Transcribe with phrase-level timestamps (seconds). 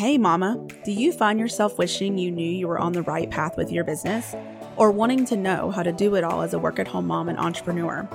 [0.00, 3.58] Hey, Mama, do you find yourself wishing you knew you were on the right path
[3.58, 4.34] with your business?
[4.78, 7.28] Or wanting to know how to do it all as a work at home mom
[7.28, 8.08] and entrepreneur?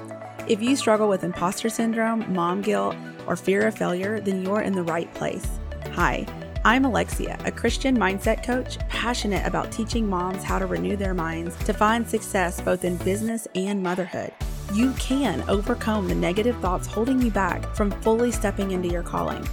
[0.47, 2.95] If you struggle with imposter syndrome, mom guilt,
[3.27, 5.45] or fear of failure, then you're in the right place.
[5.91, 6.25] Hi,
[6.65, 11.55] I'm Alexia, a Christian mindset coach passionate about teaching moms how to renew their minds
[11.65, 14.33] to find success both in business and motherhood.
[14.73, 19.47] You can overcome the negative thoughts holding you back from fully stepping into your calling.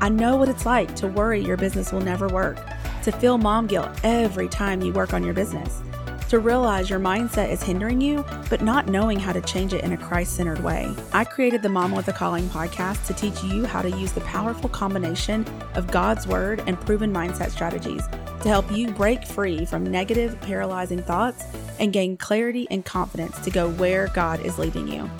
[0.00, 2.64] I know what it's like to worry your business will never work,
[3.02, 5.82] to feel mom guilt every time you work on your business,
[6.28, 9.92] to realize your mindset is hindering you, but not knowing how to change it in
[9.92, 10.94] a Christ centered way.
[11.12, 14.20] I created the Mom with a Calling podcast to teach you how to use the
[14.20, 18.06] powerful combination of God's Word and proven mindset strategies
[18.42, 21.44] to help you break free from negative, paralyzing thoughts
[21.80, 25.10] and gain clarity and confidence to go where God is leading you.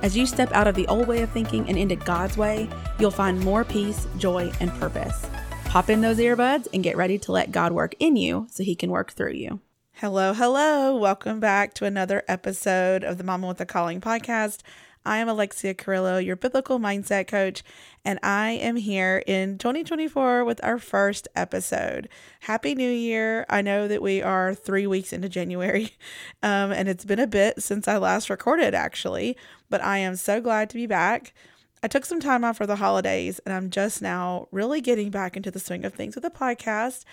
[0.00, 2.68] As you step out of the old way of thinking and into God's way,
[3.00, 5.26] you'll find more peace, joy, and purpose.
[5.64, 8.76] Pop in those earbuds and get ready to let God work in you so he
[8.76, 9.60] can work through you.
[9.94, 10.96] Hello, hello.
[10.96, 14.60] Welcome back to another episode of the Mama with a Calling podcast.
[15.08, 17.62] I am Alexia Carrillo, your biblical mindset coach,
[18.04, 22.10] and I am here in 2024 with our first episode.
[22.40, 23.46] Happy New Year!
[23.48, 25.96] I know that we are three weeks into January,
[26.42, 29.34] um, and it's been a bit since I last recorded, actually,
[29.70, 31.32] but I am so glad to be back.
[31.82, 35.38] I took some time off for the holidays, and I'm just now really getting back
[35.38, 37.04] into the swing of things with the podcast.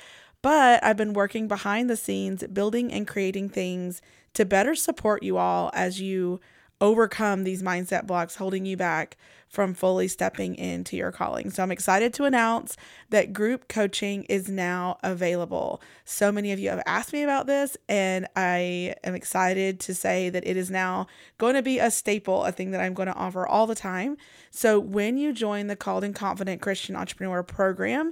[0.42, 4.02] But I've been working behind the scenes, building and creating things
[4.34, 6.42] to better support you all as you
[6.82, 11.50] overcome these mindset blocks holding you back from fully stepping into your calling.
[11.50, 12.76] So I'm excited to announce
[13.10, 15.82] that group coaching is now available.
[16.04, 20.30] So many of you have asked me about this, and I am excited to say
[20.30, 23.14] that it is now going to be a staple, a thing that I'm going to
[23.14, 24.18] offer all the time.
[24.52, 28.12] So when you join the Called and Confident Christian Entrepreneur program,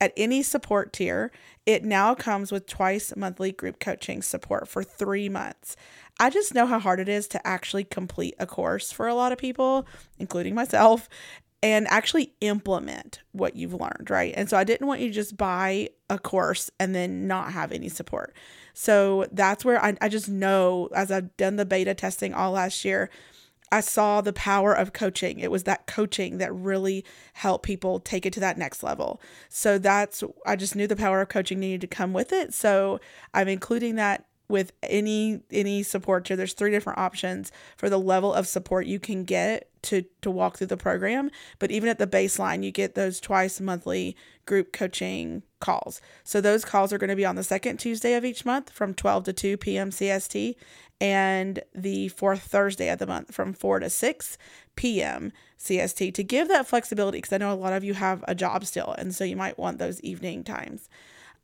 [0.00, 1.30] at any support tier,
[1.66, 5.76] it now comes with twice monthly group coaching support for three months.
[6.18, 9.32] I just know how hard it is to actually complete a course for a lot
[9.32, 9.86] of people,
[10.18, 11.08] including myself,
[11.62, 14.32] and actually implement what you've learned, right?
[14.36, 17.70] And so I didn't want you to just buy a course and then not have
[17.70, 18.34] any support.
[18.72, 22.84] So that's where I, I just know as I've done the beta testing all last
[22.84, 23.10] year,
[23.72, 25.38] I saw the power of coaching.
[25.38, 27.04] It was that coaching that really
[27.34, 29.20] helped people take it to that next level.
[29.48, 32.52] So that's, I just knew the power of coaching needed to come with it.
[32.52, 33.00] So
[33.32, 38.34] I'm including that with any any support tier there's three different options for the level
[38.34, 42.06] of support you can get to to walk through the program but even at the
[42.06, 44.16] baseline you get those twice monthly
[44.46, 48.24] group coaching calls so those calls are going to be on the second tuesday of
[48.24, 50.56] each month from 12 to 2 p.m cst
[51.00, 54.38] and the fourth thursday of the month from 4 to 6
[54.76, 58.34] p.m cst to give that flexibility because i know a lot of you have a
[58.34, 60.88] job still and so you might want those evening times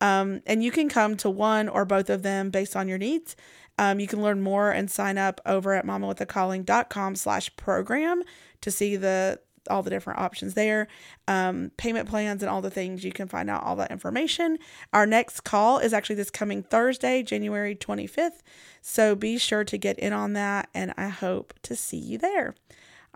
[0.00, 3.36] um, and you can come to one or both of them based on your needs.
[3.78, 8.22] Um, you can learn more and sign up over at mamawithacalling.com slash program
[8.62, 10.88] to see the all the different options there,
[11.28, 13.04] um, payment plans, and all the things.
[13.04, 14.58] You can find out all that information.
[14.92, 18.42] Our next call is actually this coming Thursday, January 25th.
[18.82, 22.54] So be sure to get in on that, and I hope to see you there.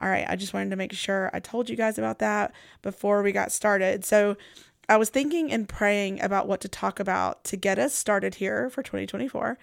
[0.00, 3.22] All right, I just wanted to make sure I told you guys about that before
[3.22, 4.04] we got started.
[4.04, 4.36] So,
[4.90, 8.68] I was thinking and praying about what to talk about to get us started here
[8.70, 9.56] for 2024.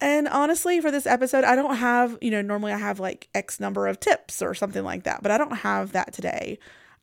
[0.00, 3.58] And honestly, for this episode, I don't have, you know, normally I have like X
[3.58, 6.58] number of tips or something like that, but I don't have that today.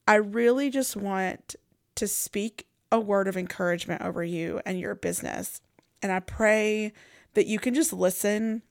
[0.08, 1.56] I really just want
[1.96, 5.62] to speak a word of encouragement over you and your business.
[6.04, 6.94] And I pray
[7.34, 8.62] that you can just listen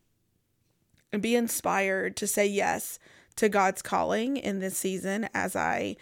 [1.13, 2.99] and be inspired to say yes
[3.37, 5.97] to God's calling in this season as I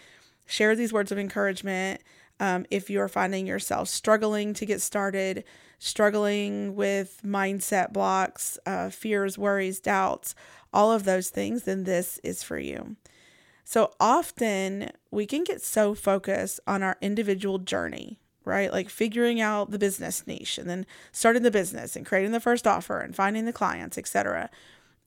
[0.45, 2.01] share these words of encouragement
[2.41, 5.43] um, if you're finding yourself struggling to get started,
[5.77, 10.33] struggling with mindset blocks, uh, fears, worries, doubts,
[10.73, 12.95] all of those things, then this is for you.
[13.63, 18.71] So often we can get so focused on our individual journey, right?
[18.71, 22.65] Like figuring out the business niche and then starting the business and creating the first
[22.65, 24.49] offer and finding the clients, etc.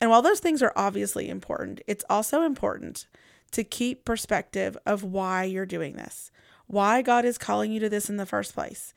[0.01, 3.09] And while those things are obviously important, it's also important
[3.51, 6.31] to keep perspective of why you're doing this
[6.67, 8.95] why God is calling you to this in the first place.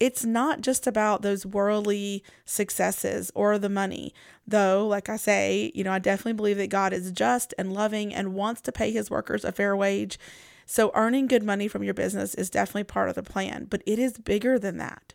[0.00, 4.12] It's not just about those worldly successes or the money,
[4.46, 8.12] though, like I say, you know, I definitely believe that God is just and loving
[8.12, 10.18] and wants to pay his workers a fair wage.
[10.66, 13.98] So, earning good money from your business is definitely part of the plan, but it
[13.98, 15.14] is bigger than that.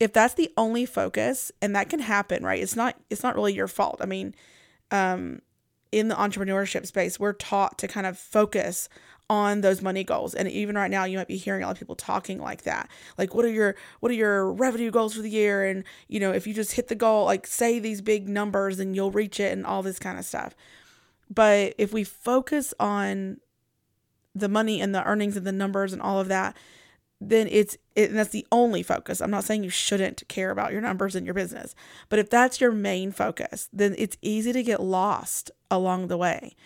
[0.00, 2.62] If that's the only focus, and that can happen, right?
[2.62, 3.98] It's not it's not really your fault.
[4.00, 4.34] I mean,
[4.90, 5.40] um,
[5.92, 8.88] in the entrepreneurship space, we're taught to kind of focus
[9.30, 11.78] on those money goals and even right now you might be hearing a lot of
[11.78, 15.30] people talking like that like what are your what are your revenue goals for the
[15.30, 18.78] year and you know if you just hit the goal like say these big numbers
[18.78, 20.54] and you'll reach it and all this kind of stuff
[21.30, 23.38] but if we focus on
[24.34, 26.54] the money and the earnings and the numbers and all of that
[27.20, 29.20] then it's it, and that's the only focus.
[29.20, 31.74] I'm not saying you shouldn't care about your numbers in your business,
[32.08, 36.56] but if that's your main focus, then it's easy to get lost along the way.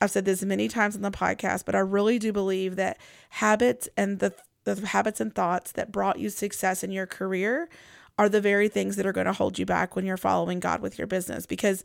[0.00, 2.98] I've said this many times on the podcast, but I really do believe that
[3.30, 4.34] habits and the
[4.64, 7.70] the habits and thoughts that brought you success in your career
[8.18, 10.82] are the very things that are going to hold you back when you're following God
[10.82, 11.46] with your business.
[11.46, 11.82] Because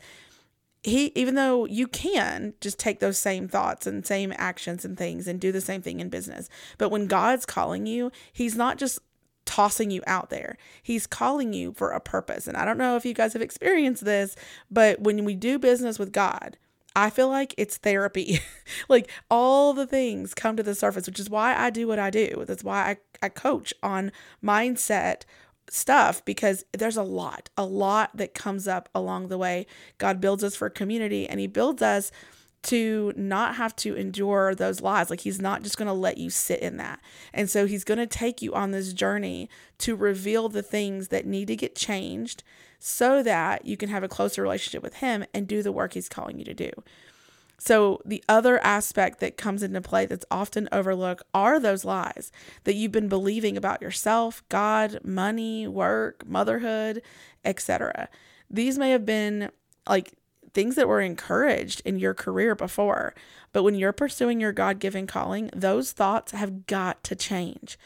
[0.82, 5.26] he even though you can just take those same thoughts and same actions and things
[5.26, 8.98] and do the same thing in business but when god's calling you he's not just
[9.44, 10.56] tossing you out there.
[10.82, 12.46] He's calling you for a purpose.
[12.46, 14.36] And i don't know if you guys have experienced this
[14.70, 16.56] but when we do business with god
[16.96, 18.40] I feel like it's therapy.
[18.88, 22.10] like all the things come to the surface, which is why I do what I
[22.10, 22.44] do.
[22.46, 22.90] That's why
[23.22, 24.12] I, I coach on
[24.42, 25.22] mindset
[25.68, 29.66] stuff because there's a lot, a lot that comes up along the way.
[29.98, 32.12] God builds us for community and He builds us
[32.64, 35.10] to not have to endure those lies.
[35.10, 37.00] Like He's not just going to let you sit in that.
[37.32, 39.48] And so He's going to take you on this journey
[39.78, 42.42] to reveal the things that need to get changed
[42.86, 46.06] so that you can have a closer relationship with Him and do the work He's
[46.06, 46.70] calling you to do.
[47.56, 52.30] So, the other aspect that comes into play that's often overlooked are those lies
[52.64, 57.00] that you've been believing about yourself, God, money, work, motherhood,
[57.42, 58.10] etc.
[58.50, 59.50] These may have been
[59.88, 60.12] like
[60.52, 63.14] things that were encouraged in your career before,
[63.54, 67.78] but when you're pursuing your God given calling, those thoughts have got to change.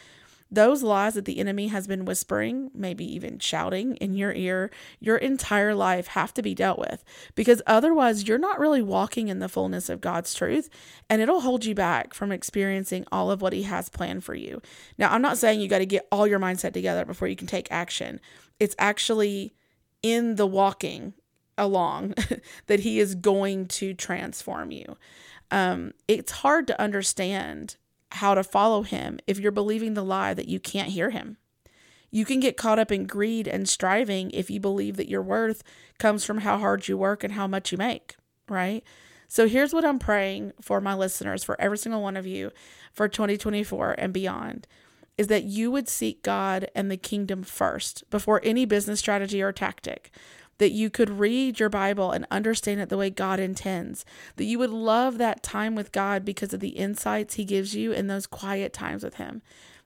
[0.51, 5.19] Those lies that the enemy has been whispering, maybe even shouting in your ear, your
[5.19, 7.05] entire life have to be dealt with
[7.35, 10.71] because otherwise you're not really walking in the fullness of God's truth
[11.11, 14.63] and it'll hold you back from experiencing all of what He has planned for you.
[14.97, 17.47] Now, I'm not saying you got to get all your mindset together before you can
[17.47, 18.21] take action,
[18.59, 19.55] it's actually
[20.03, 21.13] in the walking
[21.59, 22.15] along
[22.69, 24.97] that He is going to transform you.
[25.51, 27.77] Um, it's hard to understand
[28.13, 31.37] how to follow him if you're believing the lie that you can't hear him.
[32.11, 35.63] You can get caught up in greed and striving if you believe that your worth
[35.99, 38.17] comes from how hard you work and how much you make,
[38.49, 38.83] right?
[39.29, 42.51] So here's what I'm praying for my listeners, for every single one of you
[42.95, 44.67] for 2024 and beyond
[45.19, 49.53] is that you would seek God and the kingdom first before any business strategy or
[49.53, 50.13] tactic
[50.59, 54.05] that you could read your Bible and understand it the way God intends,
[54.37, 57.93] that you would love that time with God because of the insights He gives you
[57.93, 59.41] in those quiet times with Him,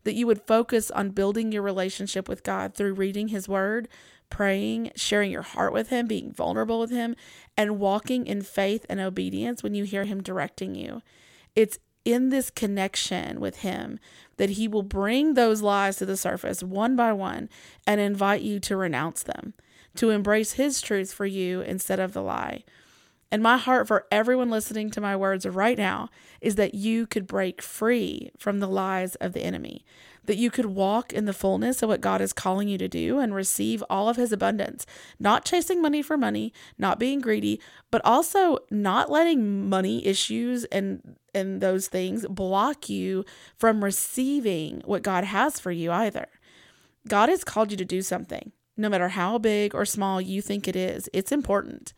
[0.05, 3.89] that you would focus on building your relationship with God through reading His Word,
[4.31, 7.15] praying, sharing your heart with Him, being vulnerable with Him,
[7.57, 11.03] and walking in faith and obedience when you hear Him directing you.
[11.55, 14.01] It's in this connection with Him
[14.39, 17.51] that He will bring those lies to the surface one by one
[17.87, 19.53] and invite you to renounce them
[19.97, 22.65] to embrace His truth for you instead of the lie.
[23.33, 26.11] And my heart for everyone listening to my words right now
[26.43, 29.87] is that you could break free from the lies of the enemy,
[30.27, 33.19] that you could walk in the fullness of what God is calling you to do
[33.19, 34.85] and receive all of His abundance,
[35.19, 37.59] not chasing money for money, not being greedy,
[37.91, 43.25] but also not letting money issues and and those things block you
[43.57, 46.29] from receiving what God has for you either.
[47.09, 50.67] God has called you to do something no matter how big or small you think
[50.67, 51.93] it is, it's important.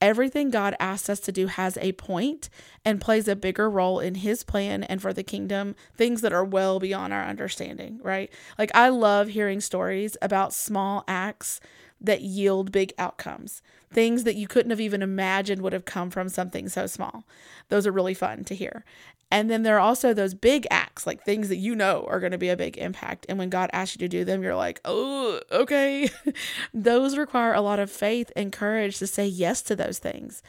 [0.00, 2.50] Everything God asks us to do has a point
[2.84, 6.44] and plays a bigger role in His plan and for the kingdom, things that are
[6.44, 8.28] well beyond our understanding, right?
[8.58, 11.60] Like, I love hearing stories about small acts
[12.00, 13.62] that yield big outcomes,
[13.92, 17.24] things that you couldn't have even imagined would have come from something so small.
[17.68, 18.84] Those are really fun to hear.
[19.32, 22.32] And then there are also those big acts, like things that you know are going
[22.32, 23.24] to be a big impact.
[23.30, 26.10] And when God asks you to do them, you're like, oh, okay.
[26.74, 30.42] those require a lot of faith and courage to say yes to those things.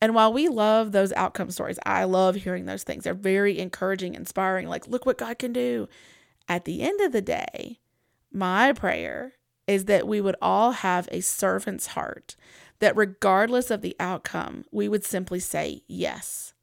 [0.00, 3.04] And while we love those outcome stories, I love hearing those things.
[3.04, 4.68] They're very encouraging, inspiring.
[4.68, 5.86] Like, look what God can do.
[6.48, 7.80] At the end of the day,
[8.32, 9.34] my prayer
[9.66, 12.36] is that we would all have a servant's heart,
[12.78, 16.53] that regardless of the outcome, we would simply say yes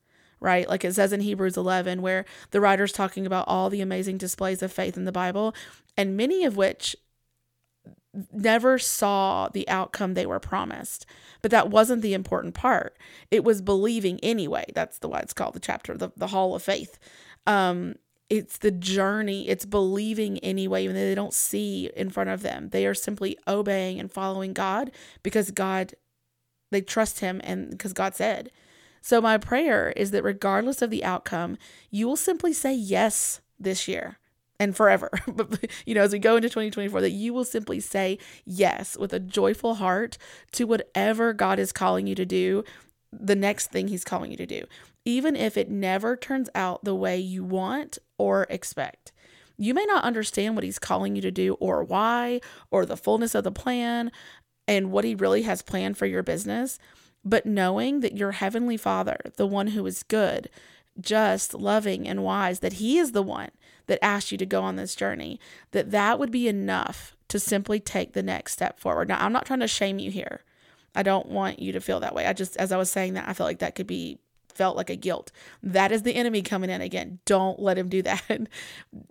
[0.42, 0.68] right?
[0.68, 4.62] Like it says in Hebrews 11, where the writer's talking about all the amazing displays
[4.62, 5.56] of faith in the Bible,
[5.96, 6.96] and many of which
[8.34, 11.06] never saw the outcome they were promised.
[11.42, 12.98] But that wasn't the important part.
[13.30, 14.66] It was believing anyway.
[14.76, 17.00] That's the why it's called the chapter, the, the Hall of Faith.
[17.48, 17.96] Um,
[18.30, 22.70] it's the journey, it's believing anyway, even though they don't see in front of them.
[22.70, 25.94] They are simply obeying and following God because God,
[26.72, 28.52] they trust Him and because God said.
[29.02, 31.58] So, my prayer is that regardless of the outcome,
[31.90, 34.18] you will simply say yes this year
[34.60, 35.10] and forever.
[35.28, 39.12] but, you know, as we go into 2024, that you will simply say yes with
[39.12, 40.20] a joyful heart
[40.52, 42.64] to whatever God is calling you to do,
[43.12, 44.66] the next thing He's calling you to do,
[45.04, 49.12] even if it never turns out the way you want or expect.
[49.58, 52.40] You may not understand what He's calling you to do or why,
[52.70, 54.12] or the fullness of the plan
[54.68, 56.78] and what He really has planned for your business.
[57.24, 60.50] But knowing that your Heavenly Father, the one who is good,
[61.00, 63.52] just, loving, and wise, that He is the one
[63.88, 65.40] that asked you to go on this journey,
[65.72, 69.08] that that would be enough to simply take the next step forward.
[69.08, 70.42] Now, I'm not trying to shame you here.
[70.94, 72.26] I don't want you to feel that way.
[72.26, 74.20] I just, as I was saying that, I felt like that could be
[74.54, 75.32] felt like a guilt.
[75.64, 77.20] That is the enemy coming in again.
[77.26, 78.48] Don't let him do that.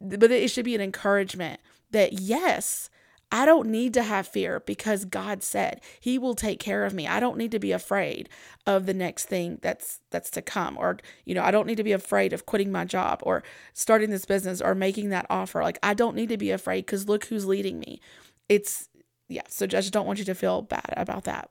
[0.00, 1.60] but it should be an encouragement
[1.92, 2.90] that yes,
[3.32, 7.06] I don't need to have fear because God said he will take care of me.
[7.06, 8.28] I don't need to be afraid
[8.66, 11.84] of the next thing that's that's to come or you know, I don't need to
[11.84, 15.62] be afraid of quitting my job or starting this business or making that offer.
[15.62, 18.00] Like I don't need to be afraid cuz look who's leading me.
[18.48, 18.88] It's
[19.28, 21.50] yeah, so I just don't want you to feel bad about that.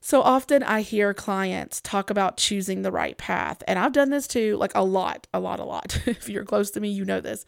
[0.00, 3.62] So often I hear clients talk about choosing the right path.
[3.68, 6.00] And I've done this too, like a lot, a lot, a lot.
[6.06, 7.44] if you're close to me, you know this.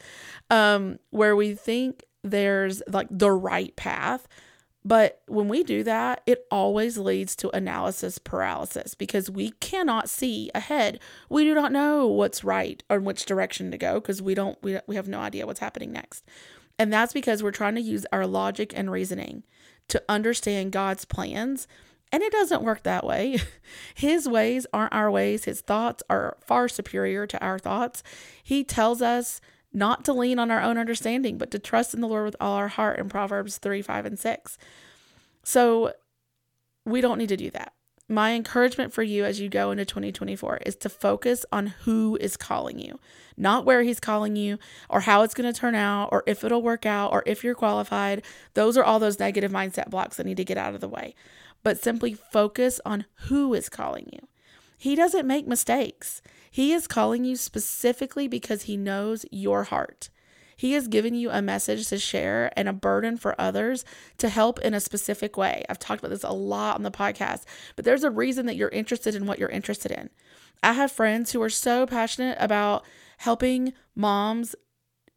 [0.51, 4.29] Um, where we think there's like the right path.
[4.85, 10.51] But when we do that, it always leads to analysis paralysis because we cannot see
[10.55, 10.99] ahead.
[11.29, 14.79] We do not know what's right or which direction to go because we don't we,
[14.89, 16.25] we have no idea what's happening next.
[16.79, 19.45] And that's because we're trying to use our logic and reasoning
[19.89, 21.69] to understand God's plans.
[22.11, 23.39] And it doesn't work that way.
[23.95, 25.45] His ways aren't our ways.
[25.45, 28.03] His thoughts are far superior to our thoughts.
[28.43, 29.41] He tells us
[29.73, 32.57] not to lean on our own understanding, but to trust in the Lord with all
[32.57, 34.59] our heart in Proverbs 3, 5, and 6.
[35.45, 35.93] So
[36.85, 37.73] we don't need to do that.
[38.09, 42.37] My encouragement for you as you go into 2024 is to focus on who is
[42.37, 42.99] calling you,
[43.37, 44.59] not where he's calling you
[44.91, 47.55] or how it's going to turn out or if it'll work out or if you're
[47.55, 48.23] qualified.
[48.55, 51.15] Those are all those negative mindset blocks that need to get out of the way.
[51.63, 54.29] But simply focus on who is calling you.
[54.77, 56.21] He doesn't make mistakes.
[56.53, 60.11] He is calling you specifically because He knows your heart.
[60.55, 63.87] He has given you a message to share and a burden for others
[64.19, 65.65] to help in a specific way.
[65.71, 67.45] I've talked about this a lot on the podcast,
[67.75, 70.11] but there's a reason that you're interested in what you're interested in.
[70.63, 72.85] I have friends who are so passionate about
[73.17, 74.55] helping moms,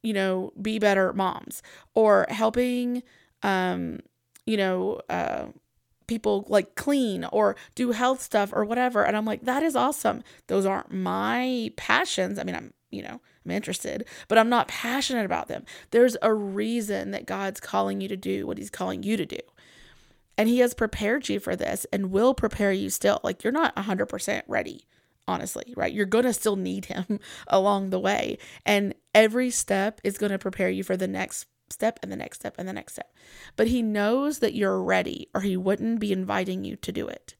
[0.03, 1.61] you know, be better moms
[1.93, 3.03] or helping,
[3.43, 3.99] um,
[4.45, 5.47] you know, uh,
[6.07, 9.05] people like clean or do health stuff or whatever.
[9.05, 10.23] And I'm like, that is awesome.
[10.47, 12.39] Those aren't my passions.
[12.39, 15.65] I mean, I'm, you know, I'm interested, but I'm not passionate about them.
[15.91, 19.39] There's a reason that God's calling you to do what He's calling you to do.
[20.37, 23.19] And He has prepared you for this and will prepare you still.
[23.23, 24.85] Like, you're not 100% ready,
[25.27, 25.93] honestly, right?
[25.93, 28.37] You're going to still need Him along the way.
[28.65, 32.39] And every step is going to prepare you for the next step and the next
[32.39, 33.13] step and the next step.
[33.55, 37.35] But he knows that you're ready, or he wouldn't be inviting you to do it.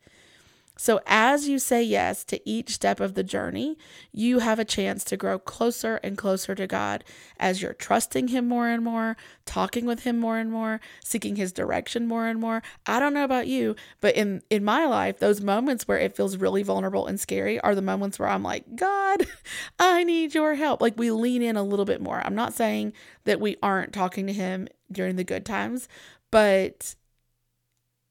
[0.78, 3.78] So, as you say yes to each step of the journey,
[4.12, 7.06] you have a chance to grow closer and closer to God
[7.40, 9.16] as you're trusting Him more and more,
[9.46, 12.62] talking with Him more and more, seeking His direction more and more.
[12.86, 16.36] I don't know about you, but in, in my life, those moments where it feels
[16.36, 19.26] really vulnerable and scary are the moments where I'm like, God,
[19.80, 20.82] I need your help.
[20.82, 22.22] Like we lean in a little bit more.
[22.26, 22.92] I'm not saying
[23.24, 25.88] that we aren't talking to Him during the good times,
[26.32, 26.96] but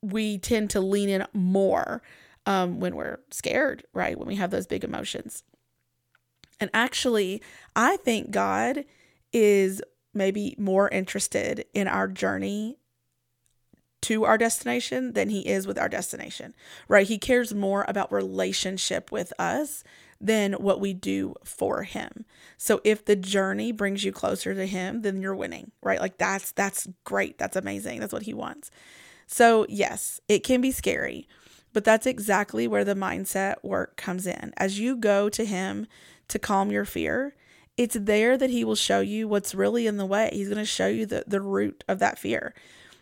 [0.01, 2.01] we tend to lean in more
[2.47, 4.19] um, when we're scared, right?
[4.19, 5.43] When we have those big emotions.
[6.61, 7.43] And actually,
[7.75, 8.85] I think God
[9.33, 9.83] is
[10.13, 12.79] maybe more interested in our journey
[14.03, 16.55] to our destination than he is with our destination,
[16.89, 17.07] right?
[17.07, 19.83] He cares more about relationship with us
[20.21, 22.25] than what we do for him.
[22.59, 26.01] So if the journey brings you closer to him, then you're winning, right?
[26.01, 27.39] Like that's that's great.
[27.39, 28.01] That's amazing.
[28.01, 28.71] That's what he wants.
[29.27, 31.27] So, yes, it can be scary.
[31.75, 34.55] But that's exactly where the mindset work comes in.
[34.57, 35.87] As you go to Him
[36.29, 37.35] to calm your fear,
[37.77, 40.31] it's there that He will show you what's really in the way.
[40.33, 42.55] He's going to show you the, the root of that fear.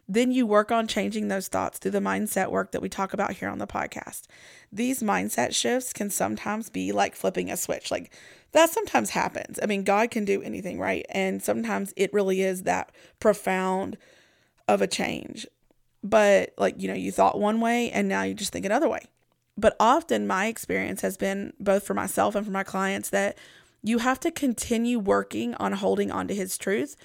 [0.08, 3.34] Then you work on changing those thoughts through the mindset work that we talk about
[3.34, 4.22] here on the podcast.
[4.72, 7.90] These mindset shifts can sometimes be like flipping a switch.
[7.90, 8.12] Like
[8.52, 9.60] that sometimes happens.
[9.62, 11.06] I mean, God can do anything, right?
[11.10, 13.96] And sometimes it really is that profound
[14.66, 15.46] of a change
[16.02, 19.06] but like you know you thought one way and now you just think another way
[19.56, 23.36] but often my experience has been both for myself and for my clients that
[23.82, 26.96] you have to continue working on holding on to his truth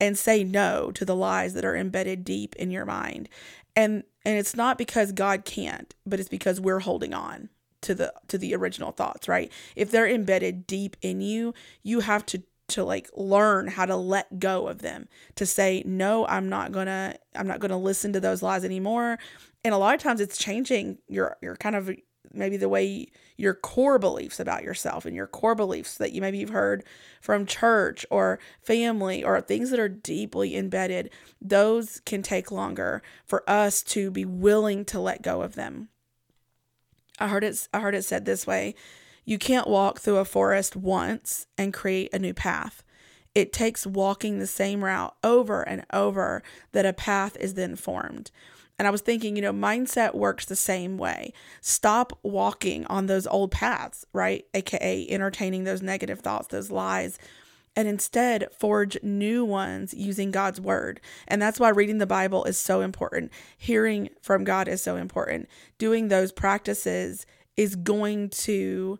[0.00, 3.28] and say no to the lies that are embedded deep in your mind
[3.74, 7.48] and and it's not because god can't but it's because we're holding on
[7.80, 9.50] to the to the original thoughts, right?
[9.76, 14.38] If they're embedded deep in you, you have to to like learn how to let
[14.38, 18.42] go of them to say no i'm not gonna i'm not gonna listen to those
[18.42, 19.18] lies anymore
[19.64, 21.90] and a lot of times it's changing your your kind of
[22.32, 23.06] maybe the way
[23.38, 26.84] your core beliefs about yourself and your core beliefs that you maybe you've heard
[27.22, 31.10] from church or family or things that are deeply embedded
[31.40, 35.88] those can take longer for us to be willing to let go of them
[37.18, 38.74] I heard it I heard it said this way.
[39.28, 42.82] You can't walk through a forest once and create a new path.
[43.34, 46.42] It takes walking the same route over and over
[46.72, 48.30] that a path is then formed.
[48.78, 51.34] And I was thinking, you know, mindset works the same way.
[51.60, 54.46] Stop walking on those old paths, right?
[54.54, 57.18] AKA entertaining those negative thoughts, those lies,
[57.76, 61.02] and instead forge new ones using God's word.
[61.26, 63.30] And that's why reading the Bible is so important.
[63.58, 65.50] Hearing from God is so important.
[65.76, 67.26] Doing those practices
[67.58, 68.98] is going to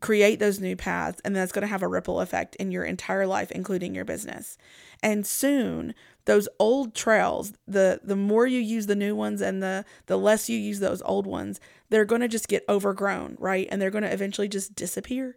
[0.00, 3.26] create those new paths and that's going to have a ripple effect in your entire
[3.26, 4.58] life including your business.
[5.02, 9.84] And soon those old trails, the the more you use the new ones and the
[10.06, 13.66] the less you use those old ones, they're going to just get overgrown, right?
[13.70, 15.36] And they're going to eventually just disappear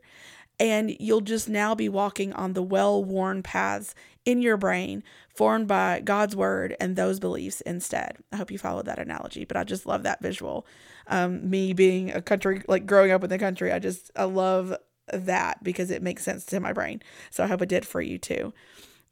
[0.62, 5.04] and you'll just now be walking on the well worn paths in your brain
[5.36, 8.18] formed by God's word and those beliefs instead.
[8.32, 10.68] I hope you followed that analogy, but I just love that visual.
[11.14, 14.74] Um, me being a country, like growing up in the country, I just, I love
[15.12, 17.04] that because it makes sense to my brain.
[17.30, 18.54] So I hope it did for you too.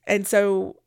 [0.07, 0.77] And so,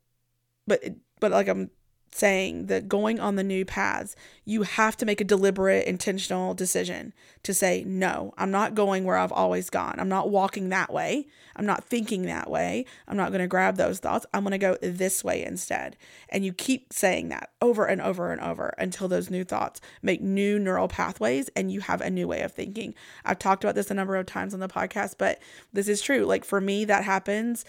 [0.65, 0.83] but,
[1.19, 1.69] but like I'm
[2.13, 4.15] saying that going on the new paths,
[4.45, 9.17] you have to make a deliberate, intentional decision to say, no, I'm not going where
[9.17, 9.95] I've always gone.
[9.97, 11.27] I'm not walking that way.
[11.55, 12.85] I'm not thinking that way.
[13.07, 14.25] I'm not going to grab those thoughts.
[14.33, 15.97] I'm going to go this way instead.
[16.29, 20.21] And you keep saying that over and over and over until those new thoughts make
[20.21, 22.95] new neural pathways and you have a new way of thinking.
[23.25, 25.39] I've talked about this a number of times on the podcast, but
[25.71, 26.25] this is true.
[26.25, 27.65] Like for me, that happens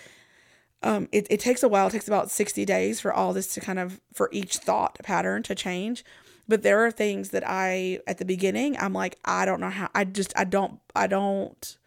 [0.85, 1.89] um, it, it takes a while.
[1.89, 5.43] It takes about 60 days for all this to kind of, for each thought pattern
[5.45, 6.05] to change.
[6.47, 9.89] But there are things that I, at the beginning, I'm like, I don't know how,
[9.95, 11.79] I just, I don't, I don't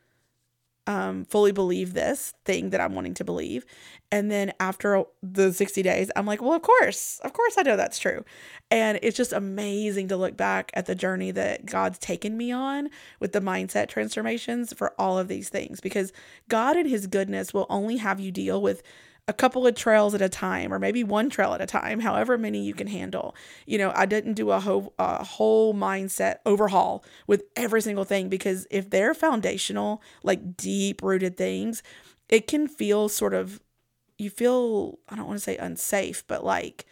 [0.87, 3.65] um, fully believe this thing that I'm wanting to believe.
[4.09, 7.75] And then after the 60 days, I'm like, well, of course, of course I know
[7.75, 8.23] that's true.
[8.71, 12.89] And it's just amazing to look back at the journey that God's taken me on
[13.19, 16.13] with the mindset transformations for all of these things because
[16.47, 18.81] God in His goodness will only have you deal with
[19.27, 22.37] a couple of trails at a time or maybe one trail at a time however
[22.37, 23.35] many you can handle.
[23.65, 28.29] You know i didn't do a whole, a whole mindset overhaul with every single thing
[28.29, 31.83] because if they're foundational like deep rooted things
[32.29, 33.61] it can feel sort of
[34.17, 36.85] you feel i don't want to say unsafe but like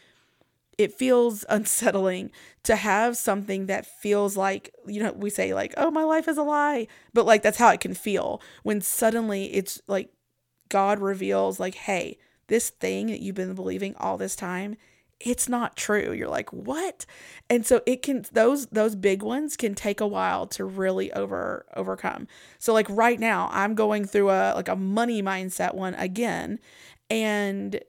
[0.78, 2.32] it feels unsettling
[2.64, 6.38] to have something that feels like you know we say like oh my life is
[6.38, 10.10] a lie but like that's how it can feel when suddenly it's like
[10.70, 14.76] God reveals, like, hey, this thing that you've been believing all this time,
[15.20, 16.12] it's not true.
[16.12, 17.06] You're like, what?
[17.50, 21.66] And so it can those those big ones can take a while to really over
[21.76, 22.28] overcome.
[22.60, 26.60] So like right now, I'm going through a like a money mindset one again.
[27.10, 27.80] And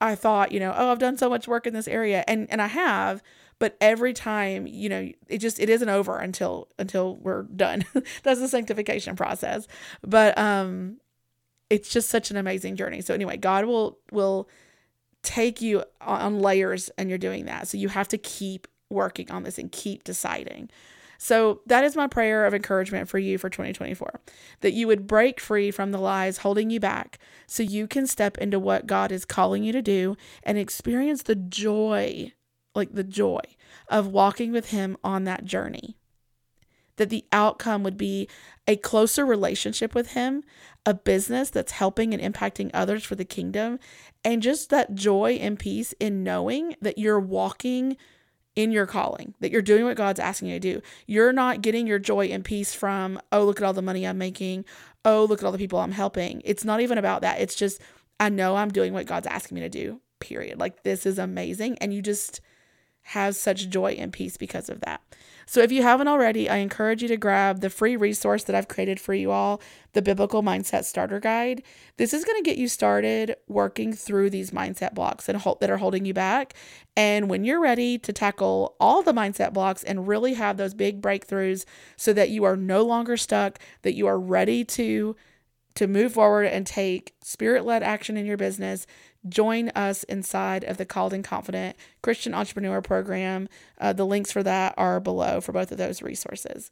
[0.00, 2.24] I thought, you know, oh, I've done so much work in this area.
[2.26, 3.22] And and I have,
[3.62, 7.84] but every time you know it just it isn't over until until we're done
[8.24, 9.68] that's the sanctification process
[10.04, 10.96] but um
[11.72, 13.00] it's just such an amazing journey.
[13.00, 14.46] So anyway, God will will
[15.22, 17.66] take you on layers and you're doing that.
[17.66, 20.68] So you have to keep working on this and keep deciding.
[21.16, 24.20] So that is my prayer of encouragement for you for 2024
[24.60, 28.36] that you would break free from the lies holding you back so you can step
[28.38, 32.32] into what God is calling you to do and experience the joy,
[32.74, 33.40] like the joy
[33.88, 35.96] of walking with Him on that journey
[36.96, 38.28] that the outcome would be
[38.66, 40.42] a closer relationship with Him,
[40.84, 43.78] a business that's helping and impacting others for the kingdom,
[44.24, 47.96] and just that joy and peace in knowing that you're walking
[48.54, 50.82] in your calling, that you're doing what God's asking you to do.
[51.06, 54.18] You're not getting your joy and peace from, oh, look at all the money I'm
[54.18, 54.64] making.
[55.04, 56.42] Oh, look at all the people I'm helping.
[56.44, 57.40] It's not even about that.
[57.40, 57.80] It's just,
[58.20, 60.58] I know I'm doing what God's asking me to do, period.
[60.58, 61.78] Like, this is amazing.
[61.78, 62.40] And you just
[63.02, 65.02] have such joy and peace because of that.
[65.44, 68.68] So, if you haven't already, I encourage you to grab the free resource that I've
[68.68, 69.60] created for you all
[69.92, 71.62] the Biblical Mindset Starter Guide.
[71.96, 75.76] This is going to get you started working through these mindset blocks and that are
[75.76, 76.54] holding you back.
[76.96, 81.02] And when you're ready to tackle all the mindset blocks and really have those big
[81.02, 81.64] breakthroughs
[81.96, 85.16] so that you are no longer stuck, that you are ready to
[85.74, 88.86] to move forward and take spirit led action in your business,
[89.28, 93.48] join us inside of the Called and Confident Christian Entrepreneur Program.
[93.80, 96.70] Uh, the links for that are below for both of those resources.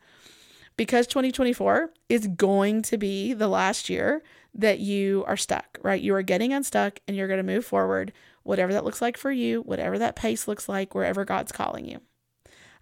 [0.76, 4.22] because 2024 is going to be the last year
[4.54, 6.00] that you are stuck, right?
[6.00, 9.30] You are getting unstuck and you're going to move forward, whatever that looks like for
[9.30, 12.00] you, whatever that pace looks like, wherever God's calling you.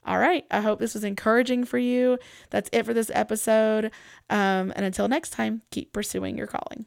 [0.06, 0.46] All right.
[0.50, 2.18] I hope this was encouraging for you.
[2.50, 3.86] That's it for this episode.
[4.30, 6.86] Um, and until next time, keep pursuing your calling.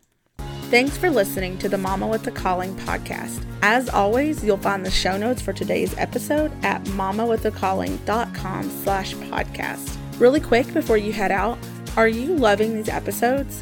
[0.71, 3.43] Thanks for listening to the Mama with a Calling podcast.
[3.61, 9.97] As always, you'll find the show notes for today's episode at mamawithacalling.com slash podcast.
[10.17, 11.57] Really quick before you head out,
[11.97, 13.61] are you loving these episodes?